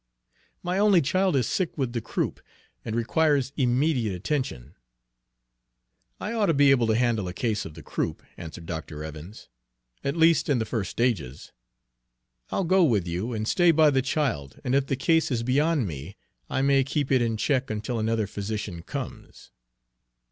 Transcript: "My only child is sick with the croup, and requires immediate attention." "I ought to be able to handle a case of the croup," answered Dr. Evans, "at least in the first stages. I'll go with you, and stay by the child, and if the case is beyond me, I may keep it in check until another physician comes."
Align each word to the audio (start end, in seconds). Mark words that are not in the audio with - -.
"My 0.63 0.79
only 0.79 0.99
child 0.99 1.35
is 1.35 1.45
sick 1.45 1.77
with 1.77 1.93
the 1.93 2.01
croup, 2.01 2.39
and 2.83 2.95
requires 2.95 3.53
immediate 3.55 4.15
attention." 4.15 4.73
"I 6.19 6.33
ought 6.33 6.47
to 6.47 6.55
be 6.55 6.71
able 6.71 6.87
to 6.87 6.95
handle 6.95 7.27
a 7.27 7.33
case 7.33 7.65
of 7.65 7.75
the 7.75 7.83
croup," 7.83 8.23
answered 8.35 8.65
Dr. 8.65 9.03
Evans, 9.03 9.47
"at 10.03 10.17
least 10.17 10.49
in 10.49 10.57
the 10.57 10.65
first 10.65 10.89
stages. 10.89 11.51
I'll 12.49 12.63
go 12.63 12.83
with 12.83 13.07
you, 13.07 13.33
and 13.33 13.47
stay 13.47 13.69
by 13.69 13.91
the 13.91 14.01
child, 14.01 14.59
and 14.63 14.73
if 14.73 14.87
the 14.87 14.95
case 14.95 15.29
is 15.29 15.43
beyond 15.43 15.85
me, 15.85 16.17
I 16.49 16.63
may 16.63 16.83
keep 16.83 17.11
it 17.11 17.21
in 17.21 17.37
check 17.37 17.69
until 17.69 17.99
another 17.99 18.25
physician 18.25 18.81
comes." 18.81 19.51